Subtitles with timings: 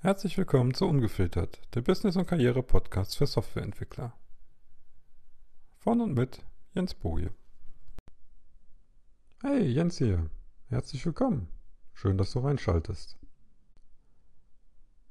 [0.00, 4.12] Herzlich willkommen zu Ungefiltert, der Business- und Karriere-Podcast für Softwareentwickler.
[5.78, 7.32] Von und mit Jens Boje.
[9.42, 10.30] Hey, Jens hier.
[10.68, 11.48] Herzlich willkommen.
[11.94, 13.18] Schön, dass du reinschaltest.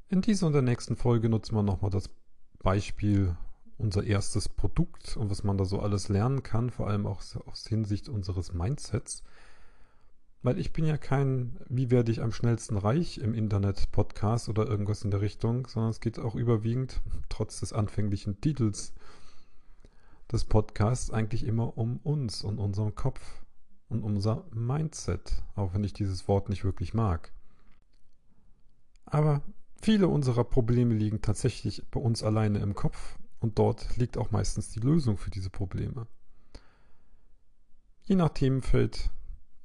[0.08, 2.10] In dieser und der nächsten Folge nutzen wir nochmal das
[2.60, 3.36] Beispiel
[3.78, 7.68] unser erstes Produkt und was man da so alles lernen kann, vor allem auch aus
[7.68, 9.22] Hinsicht unseres Mindsets–
[10.44, 14.68] weil ich bin ja kein Wie werde ich am schnellsten reich im Internet Podcast oder
[14.68, 18.94] irgendwas in der Richtung, sondern es geht auch überwiegend, trotz des anfänglichen Titels
[20.32, 23.44] des Podcasts, eigentlich immer um uns und unseren Kopf
[23.90, 27.32] und unser Mindset, auch wenn ich dieses Wort nicht wirklich mag.
[29.06, 29.42] Aber
[29.82, 34.70] viele unserer Probleme liegen tatsächlich bei uns alleine im Kopf und dort liegt auch meistens
[34.70, 36.08] die Lösung für diese Probleme.
[38.04, 39.10] Je nach Themenfeld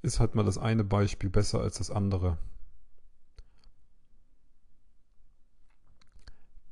[0.02, 2.38] ist halt mal das eine Beispiel besser als das andere.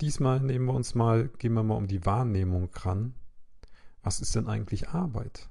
[0.01, 3.14] Diesmal nehmen wir uns mal, gehen wir mal um die Wahrnehmung ran.
[4.03, 5.48] Was ist denn eigentlich Arbeit?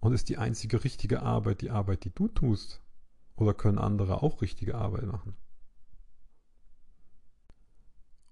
[0.00, 2.80] Und ist die einzige richtige Arbeit die Arbeit, die du tust?
[3.36, 5.36] Oder können andere auch richtige Arbeit machen?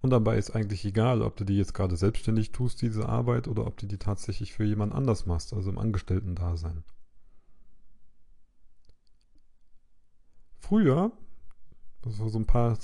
[0.00, 3.66] Und dabei ist eigentlich egal, ob du die jetzt gerade selbstständig tust, diese Arbeit, oder
[3.66, 6.84] ob du die tatsächlich für jemand anders machst, also im Angestellten-Dasein.
[10.70, 11.10] Früher,
[12.02, 12.78] das war so ein paar,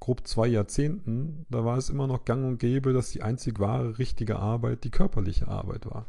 [0.00, 3.98] grob zwei Jahrzehnten, da war es immer noch gang und gäbe, dass die einzig wahre,
[3.98, 6.06] richtige Arbeit die körperliche Arbeit war.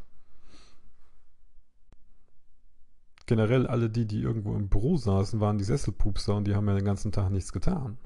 [3.26, 6.76] Generell alle die, die irgendwo im Büro saßen, waren die Sesselpupser und die haben ja
[6.76, 7.98] den ganzen Tag nichts getan.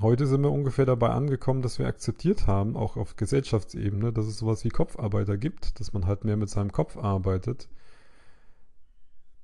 [0.00, 4.38] Heute sind wir ungefähr dabei angekommen, dass wir akzeptiert haben, auch auf Gesellschaftsebene, dass es
[4.38, 7.68] sowas wie Kopfarbeiter gibt, dass man halt mehr mit seinem Kopf arbeitet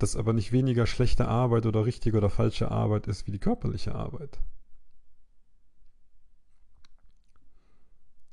[0.02, 3.94] das aber nicht weniger schlechte Arbeit oder richtige oder falsche Arbeit ist wie die körperliche
[3.94, 4.40] Arbeit.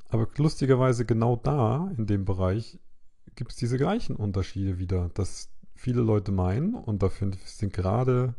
[0.09, 2.79] Aber lustigerweise genau da, in dem Bereich,
[3.35, 8.33] gibt es diese gleichen Unterschiede wieder, dass viele Leute meinen, und dafür sind gerade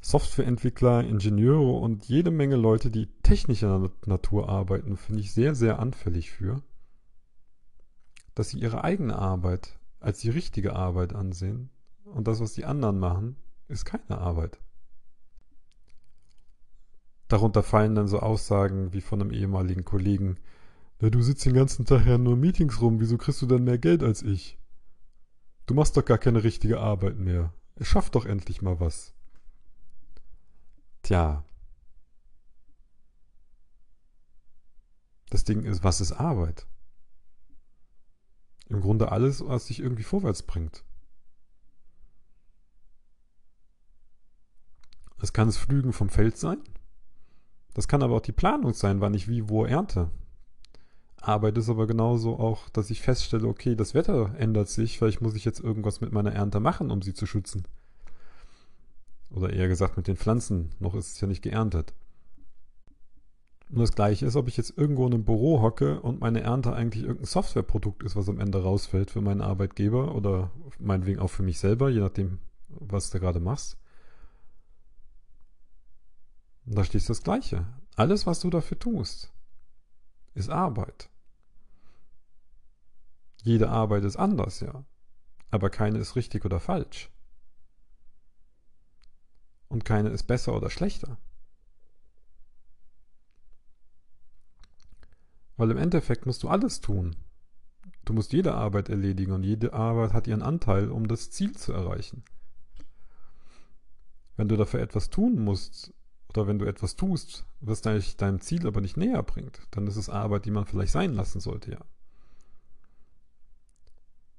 [0.00, 6.30] Softwareentwickler, Ingenieure und jede Menge Leute, die technischer Natur arbeiten, finde ich sehr, sehr anfällig
[6.30, 6.62] für,
[8.34, 11.70] dass sie ihre eigene Arbeit als die richtige Arbeit ansehen
[12.06, 13.36] und das, was die anderen machen,
[13.68, 14.58] ist keine Arbeit.
[17.28, 20.38] Darunter fallen dann so Aussagen wie von einem ehemaligen Kollegen,
[21.00, 23.64] na, du sitzt den ganzen Tag ja nur in Meetings rum, wieso kriegst du denn
[23.64, 24.58] mehr Geld als ich?
[25.66, 27.52] Du machst doch gar keine richtige Arbeit mehr.
[27.80, 29.14] Schaff doch endlich mal was.
[31.02, 31.44] Tja.
[35.28, 36.66] Das Ding ist, was ist Arbeit?
[38.68, 40.85] Im Grunde alles, was dich irgendwie vorwärts bringt.
[45.18, 46.58] Das kann das Flügen vom Feld sein.
[47.74, 50.10] Das kann aber auch die Planung sein, wann ich wie wo ernte.
[51.20, 55.34] Arbeit ist aber genauso auch, dass ich feststelle, okay, das Wetter ändert sich, vielleicht muss
[55.34, 57.64] ich jetzt irgendwas mit meiner Ernte machen, um sie zu schützen.
[59.30, 61.94] Oder eher gesagt mit den Pflanzen, noch ist es ja nicht geerntet.
[63.70, 66.72] Und das gleiche ist, ob ich jetzt irgendwo in einem Büro hocke und meine Ernte
[66.72, 71.42] eigentlich irgendein Softwareprodukt ist, was am Ende rausfällt für meinen Arbeitgeber oder meinetwegen auch für
[71.42, 72.38] mich selber, je nachdem,
[72.68, 73.76] was du gerade machst.
[76.66, 77.64] Da steht das Gleiche.
[77.94, 79.32] Alles, was du dafür tust,
[80.34, 81.08] ist Arbeit.
[83.42, 84.84] Jede Arbeit ist anders, ja.
[85.50, 87.08] Aber keine ist richtig oder falsch.
[89.68, 91.18] Und keine ist besser oder schlechter.
[95.56, 97.14] Weil im Endeffekt musst du alles tun.
[98.04, 101.72] Du musst jede Arbeit erledigen und jede Arbeit hat ihren Anteil, um das Ziel zu
[101.72, 102.24] erreichen.
[104.36, 105.94] Wenn du dafür etwas tun musst,
[106.36, 109.96] oder wenn du etwas tust, was dich deinem Ziel aber nicht näher bringt, dann ist
[109.96, 111.84] es Arbeit, die man vielleicht sein lassen sollte, ja.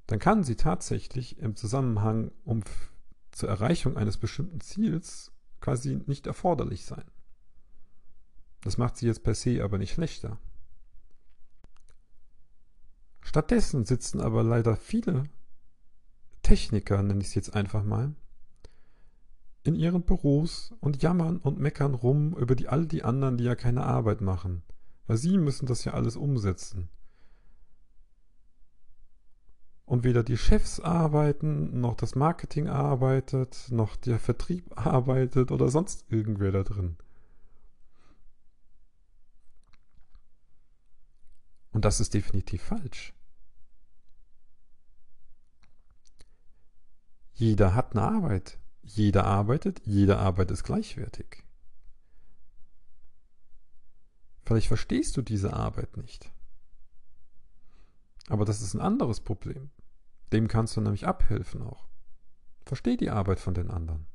[0.07, 2.63] Dann kann sie tatsächlich im Zusammenhang um
[3.31, 7.03] zur Erreichung eines bestimmten Ziels quasi nicht erforderlich sein.
[8.61, 10.39] Das macht sie jetzt per se aber nicht schlechter.
[13.21, 15.25] Stattdessen sitzen aber leider viele
[16.41, 18.15] Techniker, nenne ich es jetzt einfach mal,
[19.67, 23.55] in ihren Büros und jammern und meckern rum über die, all die anderen, die ja
[23.55, 24.63] keine Arbeit machen.
[25.07, 26.89] Weil sie müssen das ja alles umsetzen.
[29.83, 36.05] Und weder die Chefs arbeiten, noch das Marketing arbeitet, noch der Vertrieb arbeitet oder sonst
[36.09, 36.95] irgendwer da drin.
[41.71, 43.13] Und das ist definitiv falsch.
[47.33, 48.57] Jeder hat eine Arbeit.
[48.87, 51.43] Jeder arbeitet, jede Arbeit ist gleichwertig.
[54.45, 56.31] Vielleicht verstehst du diese Arbeit nicht.
[58.29, 59.69] Aber das ist ein anderes Problem.
[60.31, 61.87] Dem kannst du nämlich abhelfen auch.
[62.65, 64.07] Versteh die Arbeit von den anderen.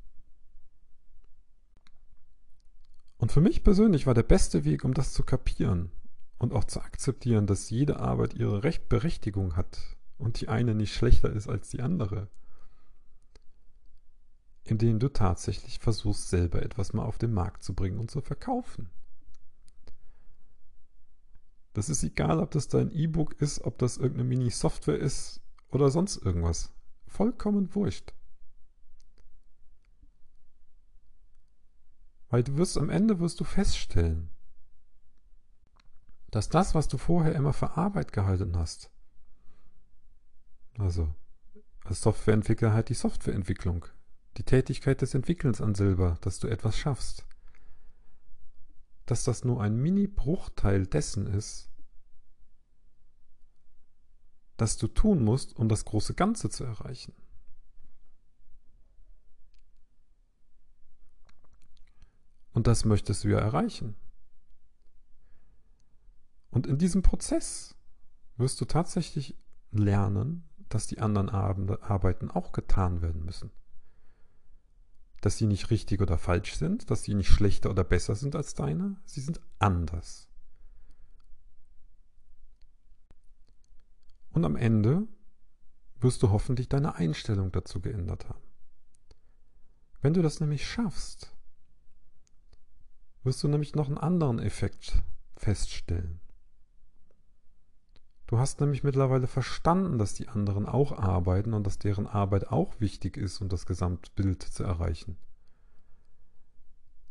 [3.17, 5.91] Und für mich persönlich war der beste Weg, um das zu kapieren
[6.39, 11.31] und auch zu akzeptieren, dass jede Arbeit ihre Rechtberechtigung hat und die eine nicht schlechter
[11.31, 12.27] ist als die andere,
[14.65, 18.89] indem du tatsächlich versuchst, selber etwas mal auf den Markt zu bringen und zu verkaufen.
[21.73, 26.17] Das ist egal, ob das dein E-Book ist, ob das irgendeine Mini-Software ist oder sonst
[26.17, 26.71] irgendwas.
[27.07, 28.13] Vollkommen wurscht.
[32.29, 34.29] Weil du wirst am Ende wirst du feststellen,
[36.31, 38.91] dass das, was du vorher immer für Arbeit gehalten hast,
[40.77, 41.13] also
[41.83, 43.85] als Softwareentwickler halt die Softwareentwicklung,
[44.37, 47.25] die Tätigkeit des Entwickelns an Silber, dass du etwas schaffst,
[49.05, 51.69] dass das nur ein Mini-Bruchteil dessen ist,
[54.57, 57.13] das du tun musst, um das große Ganze zu erreichen.
[62.53, 63.95] Und das möchtest du ja erreichen.
[66.51, 67.75] Und in diesem Prozess
[68.37, 69.35] wirst du tatsächlich
[69.71, 73.51] lernen, dass die anderen Arbeiten auch getan werden müssen
[75.23, 78.55] dass sie nicht richtig oder falsch sind, dass sie nicht schlechter oder besser sind als
[78.55, 80.27] deine, sie sind anders.
[84.31, 85.07] Und am Ende
[86.01, 88.43] wirst du hoffentlich deine Einstellung dazu geändert haben.
[90.01, 91.33] Wenn du das nämlich schaffst,
[93.23, 95.01] wirst du nämlich noch einen anderen Effekt
[95.37, 96.19] feststellen.
[98.27, 102.79] Du hast nämlich mittlerweile verstanden, dass die anderen auch arbeiten und dass deren Arbeit auch
[102.79, 105.17] wichtig ist, um das Gesamtbild zu erreichen.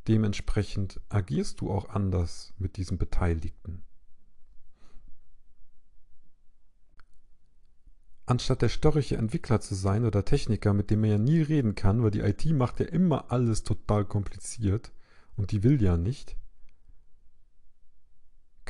[0.09, 3.85] Dementsprechend agierst du auch anders mit diesen Beteiligten.
[8.25, 12.03] Anstatt der störrische Entwickler zu sein oder Techniker, mit dem man ja nie reden kann,
[12.03, 14.93] weil die IT macht ja immer alles total kompliziert
[15.37, 16.37] und die will ja nicht,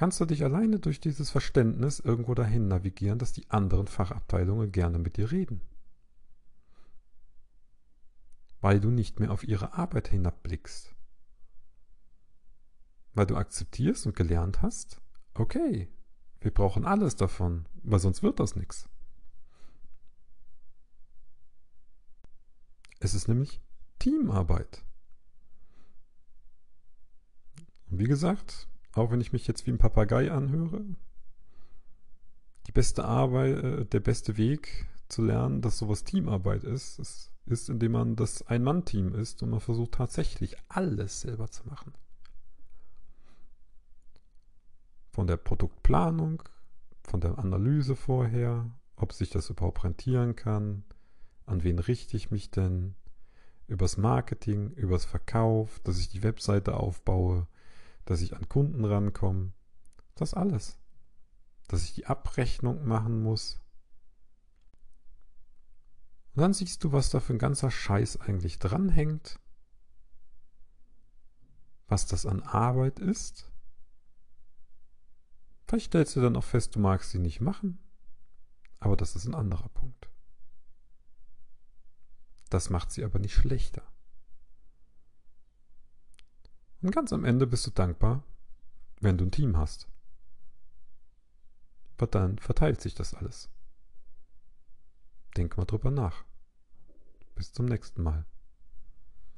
[0.03, 4.99] kannst du dich alleine durch dieses Verständnis irgendwo dahin navigieren, dass die anderen Fachabteilungen gerne
[4.99, 5.61] mit dir reden.
[8.61, 10.93] Weil du nicht mehr auf ihre Arbeit hinabblickst.
[13.15, 15.01] Weil du akzeptierst und gelernt hast,
[15.35, 15.89] okay,
[16.41, 18.89] wir brauchen alles davon, weil sonst wird das nichts.
[22.99, 23.63] Es ist nämlich
[24.01, 24.85] Teamarbeit.
[27.89, 30.85] Und wie gesagt, auch wenn ich mich jetzt wie ein Papagei anhöre,
[32.67, 37.69] die beste Arbeit, äh, der beste Weg zu lernen, dass sowas Teamarbeit ist, ist, ist
[37.69, 41.93] indem man das Ein-Mann-Team ist und man versucht tatsächlich alles selber zu machen.
[45.11, 46.43] Von der Produktplanung,
[47.03, 50.85] von der Analyse vorher, ob sich das überhaupt rentieren kann,
[51.45, 52.95] an wen richte ich mich denn,
[53.67, 57.47] übers Marketing, übers Verkauf, dass ich die Webseite aufbaue,
[58.05, 59.53] dass ich an Kunden rankomme.
[60.15, 60.79] Das alles.
[61.69, 63.61] Dass ich die Abrechnung machen muss.
[66.35, 69.39] Und dann siehst du, was da für ein ganzer Scheiß eigentlich dranhängt.
[71.89, 73.51] Was das an Arbeit ist.
[75.67, 77.79] Vielleicht stellst du dann auch fest, du magst sie nicht machen.
[78.79, 80.09] Aber das ist ein anderer Punkt.
[82.51, 83.92] Das macht sie aber nicht schlechter.
[86.83, 88.25] Und ganz am Ende bist du dankbar,
[89.01, 89.89] wenn du ein Team hast.
[91.97, 93.49] Aber dann verteilt sich das alles.
[95.37, 96.25] Denk mal drüber nach.
[97.37, 98.27] Bis zum nächsten Mal.